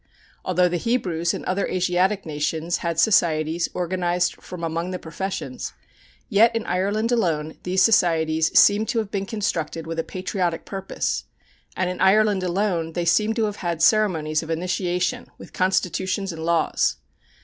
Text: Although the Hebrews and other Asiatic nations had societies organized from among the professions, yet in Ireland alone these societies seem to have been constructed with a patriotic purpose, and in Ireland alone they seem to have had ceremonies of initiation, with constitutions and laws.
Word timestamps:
Although 0.43 0.69
the 0.69 0.77
Hebrews 0.77 1.31
and 1.31 1.45
other 1.45 1.67
Asiatic 1.67 2.25
nations 2.25 2.77
had 2.77 2.99
societies 2.99 3.69
organized 3.71 4.33
from 4.41 4.63
among 4.63 4.89
the 4.89 4.97
professions, 4.97 5.73
yet 6.27 6.55
in 6.55 6.65
Ireland 6.65 7.11
alone 7.11 7.59
these 7.61 7.83
societies 7.83 8.57
seem 8.57 8.87
to 8.87 8.97
have 8.97 9.11
been 9.11 9.27
constructed 9.27 9.85
with 9.85 9.99
a 9.99 10.03
patriotic 10.03 10.65
purpose, 10.65 11.25
and 11.77 11.87
in 11.87 12.01
Ireland 12.01 12.41
alone 12.41 12.93
they 12.93 13.05
seem 13.05 13.35
to 13.35 13.43
have 13.45 13.57
had 13.57 13.83
ceremonies 13.83 14.41
of 14.41 14.49
initiation, 14.49 15.27
with 15.37 15.53
constitutions 15.53 16.33
and 16.33 16.43
laws. 16.43 16.95